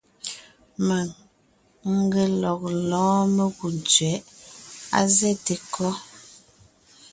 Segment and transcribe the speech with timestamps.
[0.87, 1.07] Mèŋ
[1.93, 4.25] n ge lɔg lɔ́ɔn mekú tsẅɛ̌ʼ.
[4.97, 5.91] Á zɛ́te kɔ́?